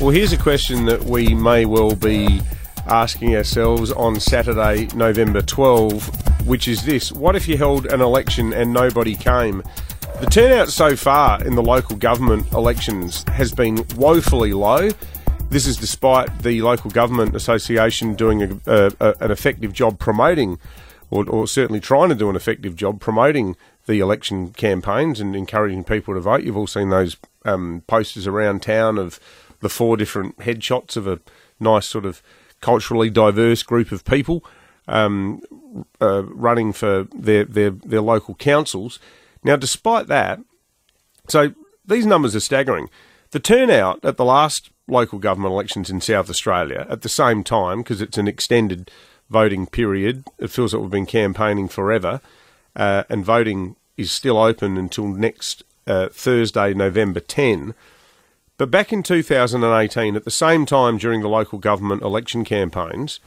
[0.00, 2.42] Well, here's a question that we may well be
[2.86, 8.52] asking ourselves on Saturday, November 12, which is this What if you held an election
[8.52, 9.62] and nobody came?
[10.20, 14.90] The turnout so far in the local government elections has been woefully low.
[15.48, 20.58] This is despite the Local Government Association doing a, a, a, an effective job promoting,
[21.10, 23.56] or, or certainly trying to do an effective job promoting
[23.86, 26.42] the election campaigns and encouraging people to vote.
[26.42, 29.20] You've all seen those um, posters around town of
[29.60, 31.20] the four different headshots of a
[31.60, 32.22] nice sort of
[32.60, 34.44] culturally diverse group of people
[34.88, 35.40] um,
[36.00, 38.98] uh, running for their, their their local councils.
[39.42, 40.40] Now, despite that,
[41.28, 41.54] so
[41.84, 42.88] these numbers are staggering.
[43.30, 47.78] The turnout at the last local government elections in South Australia at the same time,
[47.78, 48.90] because it's an extended
[49.30, 52.20] voting period, it feels like we've been campaigning forever,
[52.76, 57.74] uh, and voting is still open until next uh, Thursday, November 10.
[58.56, 63.20] But back in 2018, at the same time during the local government election campaigns,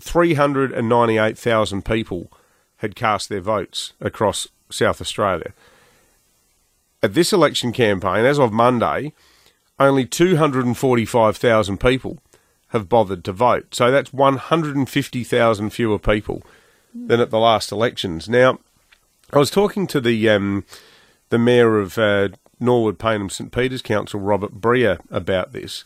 [0.00, 2.30] 398,000 people
[2.78, 5.52] had cast their votes across South Australia.
[7.02, 9.12] At this election campaign, as of Monday,
[9.78, 12.18] only 245,000 people
[12.68, 13.74] have bothered to vote.
[13.74, 16.42] So that's 150,000 fewer people
[16.94, 18.28] than at the last elections.
[18.28, 18.58] Now,
[19.34, 20.64] I was talking to the um,
[21.30, 22.28] the mayor of uh,
[22.60, 25.82] Norwood Payneham St Peter's Council, Robert Bria, about this.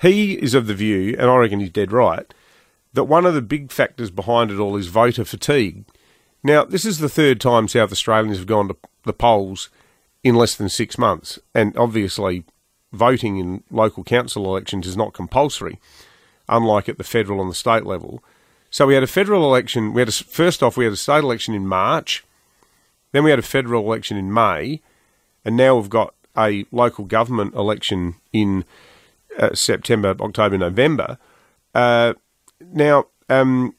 [0.00, 2.32] He is of the view, and I reckon he's dead right,
[2.94, 5.84] that one of the big factors behind it all is voter fatigue.
[6.42, 9.68] Now, this is the third time South Australians have gone to the polls
[10.24, 12.44] in less than six months, and obviously,
[12.94, 15.78] voting in local council elections is not compulsory,
[16.48, 18.24] unlike at the federal and the state level.
[18.70, 19.92] So we had a federal election.
[19.92, 22.24] We had a, first off, we had a state election in March,
[23.12, 24.80] then we had a federal election in May,
[25.44, 28.64] and now we've got a local government election in
[29.38, 31.18] uh, September, October, November.
[31.74, 32.14] Uh,
[32.72, 33.74] now, um,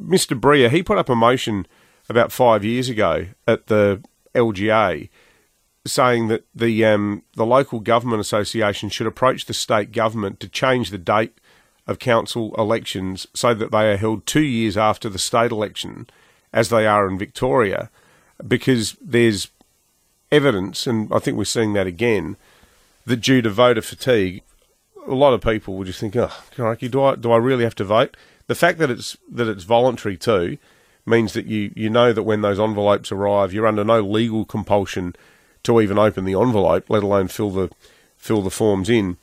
[0.00, 0.38] Mr.
[0.38, 1.66] Bria, he put up a motion
[2.08, 4.02] about five years ago at the
[4.34, 5.08] LGA
[5.86, 10.90] saying that the um, the local government association should approach the state government to change
[10.90, 11.38] the date
[11.86, 16.08] of council elections so that they are held two years after the state election,
[16.52, 17.90] as they are in Victoria,
[18.46, 19.48] because there's
[20.32, 22.36] evidence, and I think we're seeing that again,
[23.04, 24.42] that due to voter fatigue,
[25.06, 27.74] a lot of people will just think, "Oh, crikey, do I do I really have
[27.76, 30.58] to vote?" The fact that it's that it's voluntary too
[31.04, 35.14] means that you you know that when those envelopes arrive, you're under no legal compulsion
[35.62, 37.70] to even open the envelope, let alone fill the
[38.16, 39.16] fill the forms in.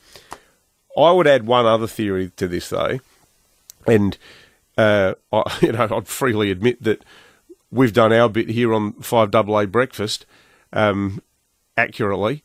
[0.96, 3.00] I would add one other theory to this though,
[3.86, 4.16] and
[4.78, 7.04] uh, I, you know I'd freely admit that
[7.74, 10.24] we've done our bit here on Five AA Breakfast
[10.72, 11.20] um,
[11.76, 12.42] accurately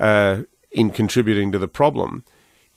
[0.00, 2.24] uh, in contributing to the problem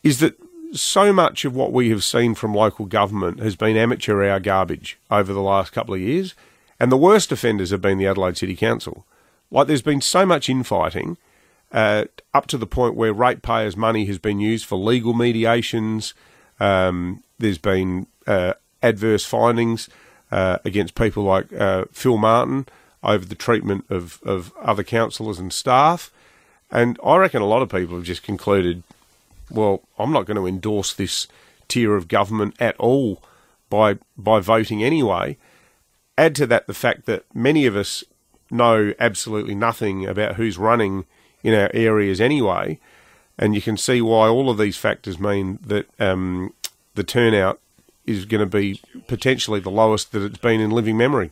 [0.04, 0.38] is that
[0.74, 5.00] so much of what we have seen from local government has been amateur hour garbage
[5.10, 6.36] over the last couple of years,
[6.80, 9.06] and the worst offenders have been the Adelaide City Council.
[9.50, 11.18] Like there's been so much infighting,
[11.72, 16.14] uh, up to the point where ratepayers' money has been used for legal mediations.
[16.60, 19.90] Um, there's been uh, adverse findings
[20.36, 22.66] uh, against people like uh, Phil Martin
[23.02, 26.12] over the treatment of, of other councillors and staff.
[26.70, 28.84] And I reckon a lot of people have just concluded,
[29.50, 31.28] well, I'm not going to endorse this
[31.70, 33.24] tier of government at all
[33.70, 35.38] by by voting anyway.
[36.18, 38.04] Add to that the fact that many of us
[38.52, 41.06] know absolutely nothing about who's running
[41.44, 42.78] in our areas anyway,
[43.40, 46.54] and you can see why all of these factors mean that um,
[46.96, 47.62] the turnout
[48.06, 51.32] is going to be potentially the lowest that it's been in living memory.